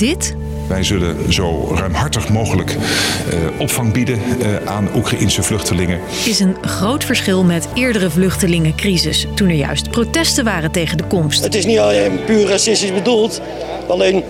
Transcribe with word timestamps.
dit 0.00 0.36
Wij 0.68 0.82
zullen 0.82 1.32
zo 1.32 1.74
ruimhartig 1.74 2.28
mogelijk 2.28 2.70
eh, 2.70 3.38
opvang 3.58 3.92
bieden 3.92 4.18
eh, 4.40 4.54
aan 4.64 4.88
Oekraïnse 4.94 5.42
vluchtelingen. 5.42 6.00
is 6.24 6.40
een 6.40 6.56
groot 6.60 7.04
verschil 7.04 7.44
met 7.44 7.68
eerdere 7.74 8.10
vluchtelingencrisis, 8.10 9.26
toen 9.34 9.48
er 9.48 9.54
juist 9.54 9.90
protesten 9.90 10.44
waren 10.44 10.70
tegen 10.70 10.96
de 10.96 11.04
komst. 11.04 11.44
Het 11.44 11.54
is 11.54 11.66
niet 11.66 11.78
alleen 11.78 12.24
puur 12.24 12.48
racistisch 12.48 12.92
bedoeld, 12.92 13.40
alleen 13.88 14.24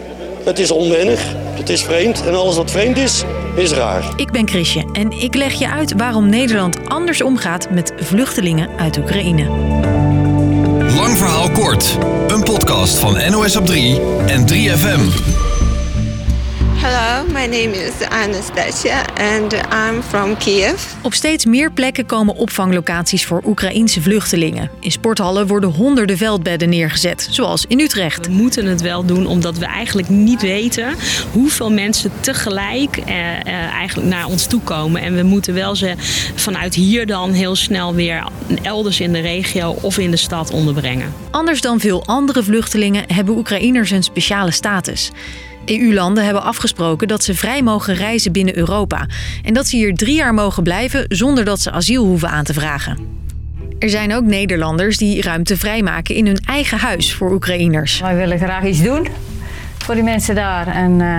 het 0.45 0.59
is 0.59 0.71
onwennig, 0.71 1.35
het 1.35 1.69
is 1.69 1.83
vreemd 1.83 2.27
en 2.27 2.35
alles 2.35 2.57
wat 2.57 2.71
vreemd 2.71 2.97
is, 2.97 3.25
is 3.57 3.73
raar. 3.73 4.13
Ik 4.17 4.31
ben 4.31 4.49
Chrisje 4.49 4.85
en 4.93 5.11
ik 5.11 5.35
leg 5.35 5.53
je 5.53 5.69
uit 5.69 5.93
waarom 5.97 6.29
Nederland 6.29 6.89
anders 6.89 7.23
omgaat 7.23 7.71
met 7.71 7.93
vluchtelingen 7.97 8.69
uit 8.77 8.99
Oekraïne. 8.99 9.49
Lang 10.97 11.19
verhaal 11.19 11.51
kort. 11.51 11.99
Een 12.29 12.43
podcast 12.43 12.99
van 12.99 13.31
NOS 13.31 13.57
op 13.57 13.67
3 13.67 14.01
en 14.27 14.49
3FM. 14.49 15.50
Hello, 16.83 17.27
my 17.27 17.47
name 17.47 17.75
is 17.75 18.09
Anastasia 18.09 19.05
and 19.15 19.53
I'm 19.53 20.03
from 20.03 20.37
Kiev. 20.37 20.93
Op 21.03 21.15
steeds 21.15 21.45
meer 21.45 21.73
plekken 21.73 22.07
komen 22.07 22.35
opvanglocaties 22.35 23.27
voor 23.27 23.43
Oekraïense 23.47 24.03
vluchtelingen. 24.03 24.71
In 24.79 24.91
sporthallen 24.91 25.47
worden 25.47 25.71
honderden 25.71 26.17
veldbedden 26.17 26.69
neergezet, 26.69 27.29
zoals 27.31 27.65
in 27.69 27.81
Utrecht. 27.81 28.27
We 28.27 28.33
moeten 28.33 28.67
het 28.67 28.81
wel 28.81 29.05
doen 29.05 29.27
omdat 29.27 29.59
we 29.59 29.65
eigenlijk 29.65 30.09
niet 30.09 30.43
weten 30.43 30.95
hoeveel 31.33 31.71
mensen 31.71 32.11
tegelijk 32.21 32.97
eh, 32.97 33.41
eh, 33.41 33.47
eigenlijk 33.55 34.09
naar 34.09 34.27
ons 34.27 34.47
toe 34.47 34.61
komen. 34.61 35.03
En 35.03 35.15
we 35.15 35.23
moeten 35.23 35.55
wel 35.55 35.77
ze 35.77 35.95
vanuit 36.35 36.75
hier 36.75 37.07
dan 37.07 37.33
heel 37.33 37.57
snel 37.57 37.95
weer 37.95 38.27
elders 38.63 39.01
in 39.01 39.13
de 39.13 39.21
regio 39.21 39.77
of 39.81 39.99
in 39.99 40.11
de 40.11 40.17
stad 40.17 40.51
onderbrengen. 40.51 41.13
Anders 41.31 41.61
dan 41.61 41.81
veel 41.81 42.07
andere 42.07 42.43
vluchtelingen 42.43 43.05
hebben 43.07 43.37
Oekraïners 43.37 43.91
een 43.91 44.03
speciale 44.03 44.51
status. 44.51 45.11
EU-landen 45.65 46.25
hebben 46.25 46.43
afgesproken 46.43 47.09
dat 47.09 47.25
ze 47.25 47.35
vrij 47.35 47.63
mogen 47.63 47.95
reizen 47.95 48.33
binnen 48.33 48.57
Europa. 48.57 49.07
En 49.43 49.55
dat 49.55 49.67
ze 49.67 49.77
hier 49.77 49.95
drie 49.95 50.17
jaar 50.17 50.35
mogen 50.35 50.63
blijven 50.63 51.05
zonder 51.09 51.45
dat 51.45 51.61
ze 51.61 51.71
asiel 51.71 52.05
hoeven 52.05 52.31
aan 52.31 52.45
te 52.45 52.55
vragen. 52.55 52.99
Er 53.79 53.91
zijn 53.91 54.15
ook 54.15 54.25
Nederlanders 54.25 54.97
die 54.97 55.23
ruimte 55.23 55.57
vrijmaken 55.57 56.15
in 56.15 56.27
hun 56.27 56.41
eigen 56.47 56.79
huis 56.79 57.15
voor 57.15 57.33
Oekraïners. 57.33 58.01
Wij 58.01 58.17
willen 58.17 58.39
graag 58.39 58.65
iets 58.65 58.83
doen 58.83 59.09
voor 59.79 59.95
die 59.95 60.05
mensen 60.05 60.35
daar. 60.35 60.67
En 60.67 61.01
eh, 61.01 61.19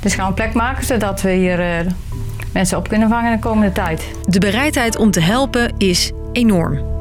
dus 0.00 0.14
gaan 0.14 0.24
we 0.24 0.30
een 0.30 0.34
plek 0.34 0.54
maken 0.54 0.84
zodat 0.84 1.22
we 1.22 1.30
hier 1.30 1.60
eh, 1.60 1.86
mensen 2.52 2.78
op 2.78 2.88
kunnen 2.88 3.08
vangen 3.08 3.32
de 3.32 3.38
komende 3.38 3.72
tijd. 3.72 4.04
De 4.24 4.38
bereidheid 4.38 4.96
om 4.96 5.10
te 5.10 5.20
helpen 5.20 5.74
is 5.78 6.12
enorm. 6.32 6.93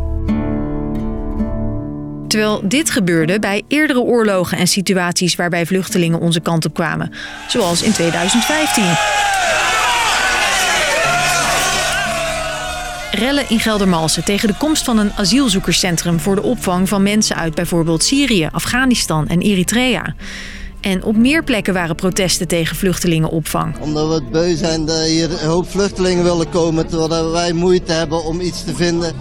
Terwijl 2.34 2.62
dit 2.64 2.89
gebeurde 2.89 3.39
bij 3.39 3.64
eerdere 3.67 4.00
oorlogen 4.00 4.58
en 4.58 4.67
situaties 4.67 5.36
waarbij 5.36 5.66
vluchtelingen 5.66 6.20
onze 6.20 6.39
kant 6.39 6.66
op 6.66 6.73
kwamen, 6.73 7.12
zoals 7.48 7.81
in 7.81 7.92
2015. 7.92 8.84
Rellen 13.11 13.50
in 13.50 13.59
Geldermalsen 13.59 14.23
tegen 14.23 14.48
de 14.48 14.58
komst 14.58 14.84
van 14.84 14.98
een 14.98 15.11
asielzoekerscentrum 15.14 16.20
voor 16.20 16.36
de 16.36 16.42
opvang 16.42 16.89
van 16.89 17.04
mensen 17.04 17.36
uit 17.36 17.56
bijvoorbeeld 17.56 18.04
Syrië, 18.04 18.50
Afghanistan 18.52 19.28
en 19.28 19.42
Eritrea. 19.42 20.16
En 20.81 21.04
op 21.04 21.16
meer 21.16 21.44
plekken 21.44 21.73
waren 21.73 21.95
protesten 21.95 22.48
tegen 22.48 22.76
vluchtelingenopvang. 22.76 23.78
Omdat 23.80 24.08
we 24.08 24.14
het 24.14 24.31
beu 24.31 24.56
zijn 24.56 24.86
dat 24.86 25.06
hier 25.06 25.31
een 25.31 25.48
hoop 25.48 25.70
vluchtelingen 25.70 26.23
willen 26.23 26.50
komen, 26.50 26.88
terwijl 26.88 27.31
wij 27.31 27.54
moeite 27.54 27.92
hebben 27.92 28.23
om 28.23 28.42
iets 28.42 28.64
te 28.64 28.76
vinden 28.76 29.16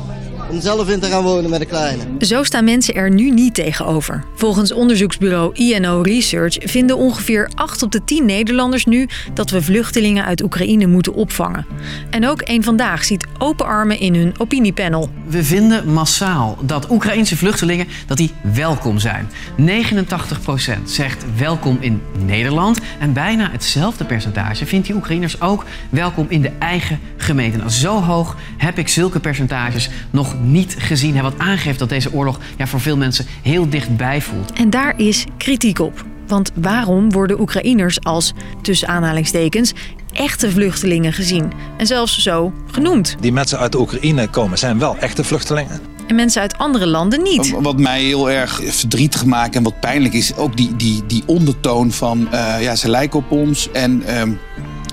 om 0.53 0.61
zelf 0.61 0.89
in 0.89 1.00
te 1.00 1.06
gaan 1.06 1.22
wonen 1.22 1.50
met 1.50 1.61
de 1.61 1.67
kleine. 1.67 2.03
Zo 2.19 2.42
staan 2.42 2.64
mensen 2.64 2.95
er 2.95 3.11
nu 3.11 3.31
niet 3.31 3.55
tegenover. 3.55 4.25
Volgens 4.34 4.72
onderzoeksbureau 4.72 5.55
INO 5.55 6.00
Research 6.00 6.56
vinden 6.61 6.97
ongeveer 6.97 7.50
8 7.55 7.83
op 7.83 7.92
de 7.92 8.05
10 8.05 8.27
Nederlanders 8.27 8.84
nu 8.84 9.08
dat 9.34 9.50
we 9.50 9.62
vluchtelingen 9.62 10.25
uit 10.25 10.42
Oekraïne 10.42 10.86
moeten 10.86 11.14
opvangen. 11.14 11.67
En 12.11 12.29
ook 12.29 12.41
één 12.41 12.62
vandaag 12.62 13.05
ziet 13.05 13.27
open 13.39 13.67
armen 13.67 14.01
in 14.01 14.14
hun 14.14 14.35
opiniepanel. 14.39 15.11
We 15.27 15.45
vinden 15.45 15.92
massaal 15.92 16.58
dat 16.62 16.91
Oekraïnse 16.91 17.36
vluchtelingen 17.36 17.86
dat 18.07 18.17
die 18.17 18.30
welkom 18.55 18.98
zijn. 18.98 19.29
89% 19.58 20.83
zegt 20.85 21.24
welkom 21.36 21.77
in 21.80 22.02
Nederland. 22.27 22.80
En 22.98 23.12
bijna 23.12 23.51
hetzelfde 23.51 24.05
percentage 24.05 24.67
vindt 24.67 24.86
die 24.86 24.96
Oekraïners 24.96 25.41
ook 25.41 25.64
welkom 25.91 26.27
in 26.29 26.42
de 26.42 26.52
eigen 26.58 26.98
gemeente. 27.17 27.57
Nou, 27.57 27.70
zo 27.70 28.01
hoog 28.01 28.36
heb 28.57 28.79
ik 28.79 28.89
zulke 28.89 29.20
percentages 29.20 29.91
nog 30.11 30.35
niet 30.42 30.75
gezien. 30.79 31.17
Hè, 31.17 31.23
wat 31.23 31.39
aangeeft 31.39 31.79
dat 31.79 31.89
deze 31.89 32.13
oorlog 32.13 32.39
ja, 32.58 32.67
voor 32.67 32.80
veel 32.80 32.97
mensen 32.97 33.27
heel 33.42 33.69
dichtbij 33.69 34.20
voelt. 34.20 34.53
En 34.53 34.70
daar 34.70 34.95
is 34.97 35.25
kritiek 35.36 35.79
op. 35.79 36.05
Want 36.27 36.51
waarom 36.55 37.13
worden 37.13 37.41
Oekraïners 37.41 38.05
als, 38.05 38.33
tussen 38.63 38.89
aanhalingstekens, 38.89 39.73
echte 40.13 40.51
vluchtelingen 40.51 41.13
gezien? 41.13 41.53
En 41.77 41.86
zelfs 41.86 42.23
zo 42.23 42.53
genoemd. 42.70 43.17
Die 43.20 43.33
mensen 43.33 43.58
uit 43.58 43.73
de 43.73 43.80
Oekraïne 43.80 44.29
komen 44.29 44.58
zijn 44.58 44.79
wel 44.79 44.97
echte 44.97 45.25
vluchtelingen. 45.25 45.80
En 46.07 46.14
mensen 46.14 46.42
uit 46.42 46.59
andere 46.59 46.86
landen 46.86 47.23
niet. 47.23 47.55
Wat 47.61 47.79
mij 47.79 48.03
heel 48.03 48.30
erg 48.30 48.61
verdrietig 48.64 49.24
maakt 49.24 49.57
en 49.57 49.63
wat 49.63 49.80
pijnlijk 49.80 50.14
is, 50.14 50.36
ook 50.36 50.57
die, 50.57 50.77
die, 50.77 51.07
die 51.07 51.23
ondertoon 51.27 51.92
van 51.92 52.29
uh, 52.33 52.63
ja, 52.63 52.77
ze 52.77 52.89
lijken 52.89 53.19
op 53.19 53.30
ons 53.30 53.70
en 53.70 54.20
um, 54.20 54.39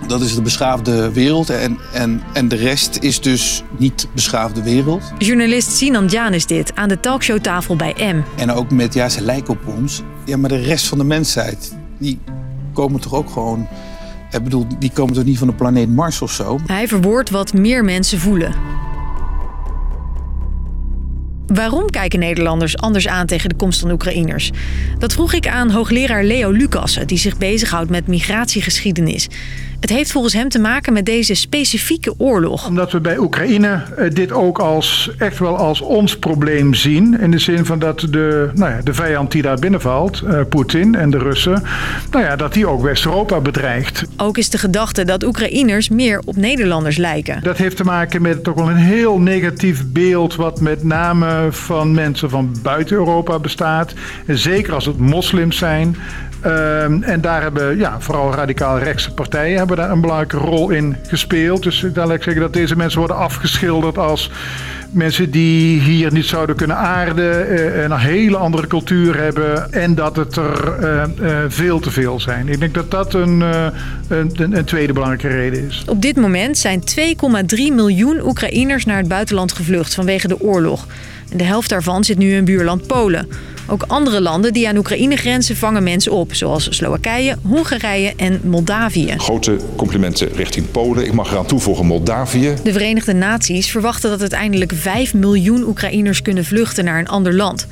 dat 0.10 0.22
is 0.22 0.36
de 0.36 0.42
beschaafde 0.42 1.12
wereld. 1.12 1.50
En, 1.50 1.78
en, 1.94 2.22
en 2.34 2.48
de 2.48 2.56
rest 2.56 2.98
is 3.02 3.22
dus 3.22 3.64
niet 3.78 4.08
beschaafde 4.14 4.64
wereld. 4.64 5.04
Journalist 5.18 5.72
Sinan 5.72 6.08
Jan 6.08 6.34
is 6.34 6.46
dit 6.46 6.76
aan 6.76 6.90
de 6.90 7.00
talkshowtafel 7.00 7.76
bij 7.76 8.14
M. 8.14 8.22
En 8.40 8.52
ook 8.52 8.72
met 8.72 8.94
ja, 8.94 9.10
ze 9.10 9.22
lijken 9.22 9.54
op 9.54 9.68
ons. 9.78 10.02
Ja, 10.26 10.38
maar 10.38 10.50
de 10.50 10.62
rest 10.62 10.88
van 10.88 10.98
de 10.98 11.04
mensheid, 11.04 11.76
die 11.98 12.20
komen 12.74 13.00
toch 13.00 13.14
ook 13.14 13.30
gewoon. 13.30 13.68
Ik 14.32 14.44
bedoel, 14.44 14.66
die 14.80 14.92
komen 14.92 15.14
toch 15.14 15.24
niet 15.24 15.38
van 15.38 15.48
de 15.48 15.54
planeet 15.54 15.90
Mars 15.90 16.22
of 16.22 16.32
zo? 16.32 16.60
Hij 16.66 16.88
verwoordt 16.88 17.30
wat 17.30 17.54
meer 17.54 17.84
mensen 17.84 18.20
voelen. 18.20 18.54
Waarom 21.54 21.90
kijken 21.90 22.20
Nederlanders 22.20 22.78
anders 22.78 23.08
aan 23.08 23.26
tegen 23.26 23.50
de 23.50 23.56
komst 23.56 23.80
van 23.80 23.92
Oekraïners? 23.92 24.52
Dat 24.98 25.14
vroeg 25.14 25.34
ik 25.34 25.48
aan 25.48 25.72
hoogleraar 25.72 26.24
Leo 26.24 26.52
Lucassen, 26.52 27.08
die 27.08 27.18
zich 27.18 27.38
bezighoudt 27.38 27.90
met 27.90 28.08
migratiegeschiedenis. 28.08 29.28
Het 29.80 29.90
heeft 29.90 30.12
volgens 30.12 30.34
hem 30.34 30.50
te 30.50 30.60
maken 30.60 30.94
met 30.94 31.06
deze 31.06 31.34
specifieke 31.34 32.14
oorlog. 32.18 32.68
Omdat 32.68 32.92
we 32.92 33.00
bij 33.00 33.18
Oekraïne 33.18 33.84
dit 34.14 34.32
ook 34.32 34.60
als, 34.60 35.12
echt 35.18 35.40
wel 35.40 35.58
als 35.58 35.82
ons 35.82 36.18
probleem 36.18 36.74
zien. 36.74 37.20
In 37.20 37.32
de 37.32 37.40
zin 37.40 37.66
van 37.66 37.80
dat 37.80 38.00
de, 38.00 38.50
nou 38.54 38.72
ja, 38.72 38.82
de 38.82 38.94
vijand 38.94 39.32
die 39.32 39.42
daar 39.42 39.60
binnenvalt, 39.60 40.22
uh, 40.26 40.42
Poetin 40.50 40.96
en 40.96 41.10
de 41.10 41.18
Russen, 41.18 41.64
nou 42.12 42.24
ja, 42.24 42.36
dat 42.36 42.54
die 42.54 42.68
ook 42.68 42.82
West-Europa 42.82 43.40
bedreigt. 43.40 44.04
Ook 44.18 44.38
is 44.38 44.50
de 44.50 44.58
gedachte 44.58 45.06
dat 45.06 45.24
Oekraïners 45.24 45.90
meer 45.90 46.22
op 46.26 46.36
Nederlanders 46.36 46.98
lijken. 46.98 47.44
Dat 47.44 47.58
heeft 47.58 47.78
te 47.78 47.84
maken 47.84 48.22
met 48.22 48.44
toch 48.44 48.56
wel 48.56 48.70
een 48.70 48.76
heel 48.76 49.20
negatief 49.20 49.86
beeld 49.86 50.36
wat 50.36 50.62
met 50.62 50.84
name 50.84 51.39
van 51.50 51.94
mensen 51.94 52.30
van 52.30 52.56
buiten 52.64 52.96
Europa 52.98 53.40
bestaat. 53.40 53.94
Zeker 54.28 54.74
als 54.74 54.86
het 54.86 54.98
moslims 54.98 55.58
zijn. 55.58 55.96
Um, 56.46 57.04
en 57.04 57.22
daar 57.22 57.42
hebben 57.42 57.78
ja, 57.78 57.96
vooral 58.00 58.34
radicaal 58.34 58.80
rechtse 58.80 59.14
partijen 59.14 59.58
hebben 59.58 59.78
daar 59.78 59.92
een 59.92 60.02
belangrijke 60.02 60.38
rol 60.38 60.70
in 60.70 60.96
gespeeld. 61.08 61.64
Dus 61.64 61.86
daar 61.94 62.08
laat 62.08 62.16
ik 62.16 62.24
zeggen 62.24 62.42
dat 62.42 62.54
deze 62.54 62.76
mensen 62.76 63.00
worden 63.00 63.18
afgeschilderd 63.18 63.98
als 63.98 64.32
mensen 64.92 65.32
die 65.32 65.80
hier 65.80 66.14
niet 66.14 66.26
zouden 66.26 66.56
kunnen 66.56 66.78
aarden, 66.78 67.52
uh, 67.52 67.84
een 67.84 67.98
hele 67.98 68.38
andere 68.38 68.68
cultuur 68.68 69.18
hebben 69.18 69.74
en 69.74 69.96
dat 69.96 70.16
het 70.16 70.36
er 70.36 70.80
uh, 70.82 71.04
uh, 71.22 71.38
veel 71.48 71.80
te 71.80 71.92
veel 71.92 72.20
zijn. 72.20 72.48
Ik 72.48 72.60
denk 72.60 72.74
dat 72.74 72.92
dat 72.92 73.14
een, 73.14 73.42
een, 74.08 74.32
een, 74.38 74.66
tweede 74.66 74.94
belangrijke 74.94 75.28
reden 75.28 75.68
is. 75.68 75.84
Op 75.88 76.02
dit 76.02 76.16
moment 76.16 76.58
zijn 76.58 76.84
2,3 77.00 77.06
miljoen 77.74 78.26
Oekraïners 78.26 78.86
naar 78.86 78.98
het 78.98 79.08
buitenland 79.08 79.52
gevlucht 79.52 79.94
vanwege 79.94 80.28
de 80.28 80.40
oorlog. 80.40 80.88
De 81.34 81.44
helft 81.44 81.70
daarvan 81.70 82.04
zit 82.04 82.18
nu 82.18 82.34
in 82.34 82.46
buurland 82.46 82.88
Polen. 82.88 83.28
Ook 83.70 83.84
andere 83.88 84.22
landen 84.22 84.54
die 84.54 84.68
aan 84.68 84.78
Oekraïne 84.78 85.16
grenzen 85.16 85.56
vangen 85.56 85.84
mensen 85.84 86.12
op, 86.12 86.34
zoals 86.34 86.68
Slowakije, 86.70 87.36
Hongarije 87.48 88.14
en 88.18 88.42
Moldavië. 88.44 89.14
Grote 89.18 89.58
complimenten 89.76 90.30
richting 90.34 90.72
Polen. 90.72 91.06
Ik 91.06 91.14
mag 91.14 91.32
eraan 91.32 91.46
toevoegen 91.46 91.86
Moldavië. 91.86 92.54
De 92.64 92.72
Verenigde 92.72 93.14
Naties 93.14 93.72
verwachten 93.72 94.10
dat 94.10 94.20
uiteindelijk 94.20 94.72
5 94.76 95.14
miljoen 95.14 95.64
Oekraïners 95.64 96.22
kunnen 96.22 96.46
vluchten 96.46 96.86
naar 96.86 97.00
een 97.00 97.08
ander 97.08 97.36
land. 97.36 97.68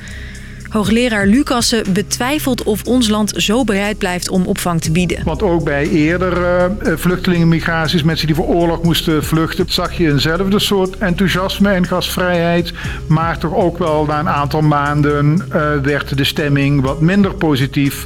Hoogleraar 0.69 1.27
Lucassen 1.27 1.93
betwijfelt 1.93 2.63
of 2.63 2.83
ons 2.83 3.07
land 3.07 3.33
zo 3.35 3.63
bereid 3.63 3.97
blijft 3.97 4.29
om 4.29 4.45
opvang 4.45 4.81
te 4.81 4.91
bieden. 4.91 5.23
Want 5.23 5.43
ook 5.43 5.63
bij 5.63 5.89
eerder 5.89 6.37
uh, 6.37 6.65
vluchtelingenmigraties, 6.95 8.03
mensen 8.03 8.27
die 8.27 8.35
voor 8.35 8.45
oorlog 8.45 8.83
moesten 8.83 9.23
vluchten, 9.23 9.65
zag 9.67 9.97
je 9.97 10.07
eenzelfde 10.07 10.59
soort 10.59 10.97
enthousiasme 10.97 11.69
en 11.69 11.87
gastvrijheid. 11.87 12.73
Maar 13.07 13.37
toch 13.37 13.55
ook 13.55 13.77
wel 13.77 14.05
na 14.05 14.19
een 14.19 14.29
aantal 14.29 14.61
maanden 14.61 15.45
uh, 15.49 15.71
werd 15.83 16.17
de 16.17 16.23
stemming 16.23 16.81
wat 16.81 17.01
minder 17.01 17.33
positief. 17.33 18.05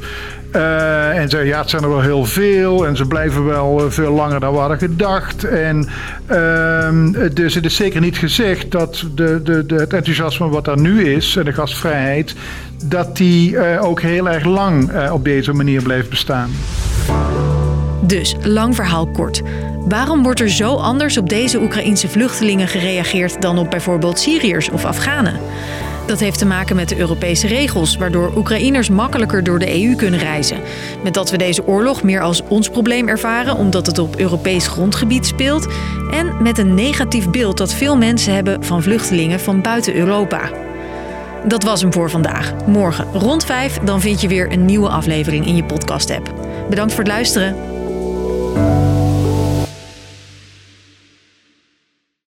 Uh, 0.56 1.18
en 1.18 1.30
zeggen, 1.30 1.50
ja, 1.50 1.60
het 1.60 1.70
zijn 1.70 1.84
er 1.84 1.90
wel 1.90 2.02
heel 2.02 2.26
veel 2.26 2.88
en 2.88 2.96
ze 2.96 3.06
blijven 3.06 3.46
wel 3.46 3.92
veel 3.92 4.12
langer 4.12 4.40
dan 4.40 4.54
we 4.54 4.60
hadden 4.60 4.78
gedacht. 4.78 5.44
En, 5.44 5.88
uh, 6.32 7.34
dus 7.34 7.56
het 7.56 7.66
is 7.66 7.76
zeker 7.76 8.02
niet 8.02 8.18
gezegd 8.18 8.72
dat 8.72 9.04
de, 9.16 9.42
de, 9.44 9.66
de, 9.66 9.76
het 9.76 9.94
enthousiasme 9.94 10.50
wat 10.50 10.68
er 10.68 10.80
nu 10.80 11.14
is 11.14 11.36
en 11.36 11.46
de 11.46 11.54
gastvrijheid, 11.54 12.36
dat 12.84 13.18
die 13.18 13.52
uh, 13.52 13.84
ook 13.84 14.02
heel 14.02 14.30
erg 14.30 14.46
lang 14.46 15.10
op 15.12 15.24
deze 15.24 15.54
manier 15.54 15.82
blijft 15.82 16.10
bestaan. 16.10 16.50
Dus, 18.02 18.36
lang 18.44 18.76
verhaal 18.76 19.08
kort. 19.08 19.42
Waarom 19.88 20.24
wordt 20.24 20.40
er 20.40 20.50
zo 20.50 20.76
anders 20.76 21.18
op 21.18 21.30
deze 21.30 21.62
Oekraïense 21.62 22.08
vluchtelingen 22.08 22.68
gereageerd 22.68 23.42
dan 23.42 23.58
op 23.58 23.70
bijvoorbeeld 23.70 24.20
Syriërs 24.20 24.70
of 24.70 24.86
Afghanen? 24.86 25.40
Dat 26.06 26.20
heeft 26.20 26.38
te 26.38 26.46
maken 26.46 26.76
met 26.76 26.90
de 26.90 26.98
Europese 26.98 27.48
regels, 27.48 27.98
waardoor 27.98 28.32
Oekraïners 28.36 28.90
makkelijker 28.90 29.44
door 29.44 29.60
de 29.60 29.84
EU 29.84 29.96
kunnen 29.96 30.20
reizen. 30.20 30.58
Met 31.04 31.14
dat 31.14 31.30
we 31.30 31.38
deze 31.38 31.68
oorlog 31.68 32.04
meer 32.04 32.22
als 32.22 32.42
ons 32.48 32.70
probleem 32.70 33.08
ervaren 33.08 33.56
omdat 33.56 33.86
het 33.86 34.00
op 34.00 34.16
Europees 34.16 34.68
grondgebied 34.68 35.26
speelt. 35.26 35.68
En 36.12 36.42
met 36.42 36.58
een 36.58 36.74
negatief 36.74 37.30
beeld 37.30 37.58
dat 37.58 37.74
veel 37.74 37.98
mensen 37.98 38.34
hebben 38.34 38.64
van 38.64 38.84
vluchtelingen 38.84 39.40
van 39.40 39.62
buiten 39.62 39.96
Europa. 39.96 40.50
Dat 41.48 41.64
was 41.64 41.82
hem 41.82 41.94
voor 41.94 42.10
vandaag. 42.10 42.54
Morgen 42.66 43.06
rond 43.14 43.46
5 43.46 43.78
dan 43.78 44.02
vind 44.02 44.22
je 44.22 44.28
weer 44.28 44.52
een 44.52 44.66
nieuwe 44.66 44.90
aflevering 44.90 45.46
in 45.46 45.56
je 45.56 45.64
podcast-app. 45.64 46.34
Bedankt 46.70 46.94
voor 46.94 47.04
het 47.04 47.12
luisteren. 47.12 47.71